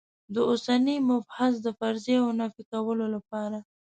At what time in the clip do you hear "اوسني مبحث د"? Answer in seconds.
0.49-1.67